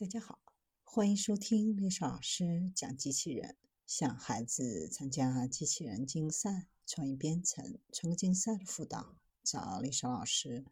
[0.00, 0.38] 大家好，
[0.82, 3.58] 欢迎收听丽莎老师讲机器人。
[3.86, 10.64] 想孩子参加机器人竞赛、创意编程、创客竞赛的辅导，找丽莎老师。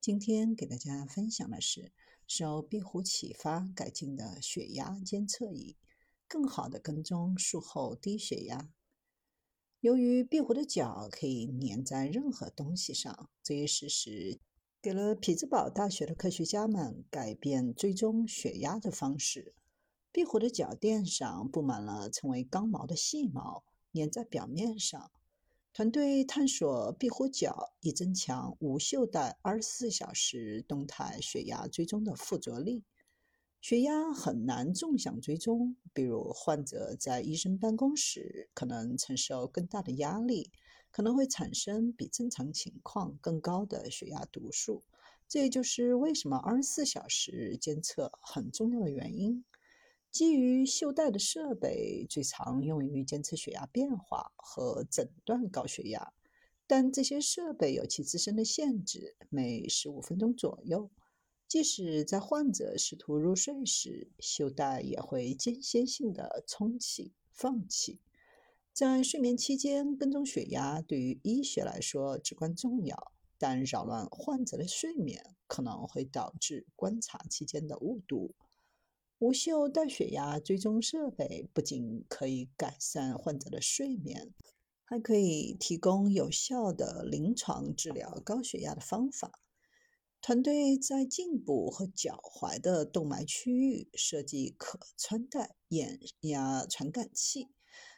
[0.00, 1.92] 今天给大家分享的是
[2.26, 5.76] 受壁虎启发改进的血压监测仪，
[6.26, 8.70] 更好的跟踪术后低血压。
[9.80, 14.40] 由于壁虎的脚可以粘在任何东西上，这一事实。
[14.84, 19.54] 给了匹兹堡大学的科学家们改变追踪血压的方式。
[20.12, 25.10] 壁虎的脚垫上布满了成为钢毛的细毛，粘在表面上。
[25.72, 32.84] 团队探索壁虎脚以增强无袖带二十四小时动态血压追踪的附着力。
[33.62, 40.50] 血压很难纵向追踪，比如患者在医生办公室可能承受更大的压力。
[40.94, 44.84] 可能会产生比正常情况更高的血压读数，
[45.26, 49.44] 这也就是为什么二十四小时监测很重要的原因。
[50.12, 56.12] 基于袖带的设备最常用于监测血压变化和诊断高血压，
[56.68, 60.88] 但这些设备有其自身的限制，每十五分钟左右，
[61.48, 67.98] 即使在患者试图入睡时，袖带也会间歇性的充气放气。
[68.74, 78.34] 在睡眠期间跟踪血压对于医学来说至关重要，但扰乱患者的睡眠可能会导致观察期间的误读。
[79.20, 84.34] 无袖带血压追踪设备不仅可以改善患者的睡眠，
[84.84, 89.38] 还可以提供有效的临床治疗高血压的方法。
[90.20, 97.50] 团队在颈部和脚踝的动脉区域设计可穿戴眼压传感器。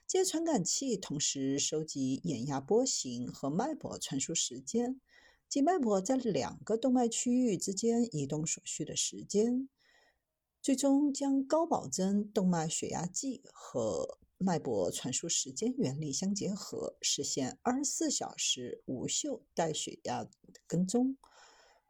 [0.09, 5.01] 这些传感器同时收集眼压波形和脉搏传输时间，
[5.49, 9.69] 即脉搏在两个动脉区域之间移动所需的时间。
[10.63, 20.29] 最终将高保真动脉血压计和脉搏传输时间原理相结合，实现二十四小时无袖带血压
[20.69, 21.17] 跟踪。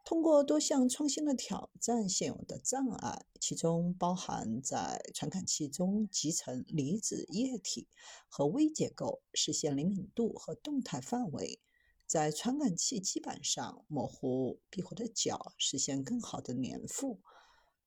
[0.07, 7.89] 通过多项创新的挑战现有的障碍，其中包含在传感器中集成离子液体
[8.29, 11.59] 和微结构，实现灵敏度和动态范围；
[12.05, 17.19] 在传感器基板上模糊壁虎的脚，实现更好的粘附；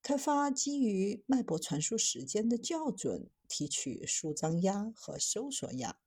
[0.03, 5.97] 开发基于脉搏传输时间的校准提取舒张压和收缩压。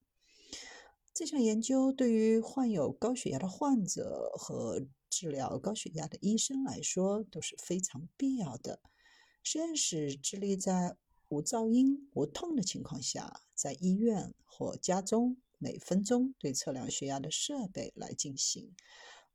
[1.13, 4.87] 这项研究对于患有高血压的患者和
[5.17, 8.81] 治疗高血压的医生来说都是非常必要的。
[9.45, 10.97] 实验室致力在
[11.29, 18.75] 无噪音、无痛的情况下，在医院或家中每分钟对测量血压的设备来进行。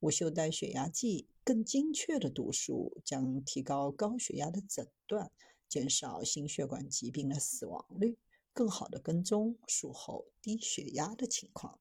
[0.01, 5.31] 无袖带血压计更精确的读数将提高高血压的诊断，
[5.69, 8.17] 减少心血管疾病的死亡率。
[8.51, 11.79] 更好的跟踪术后低血压的情况。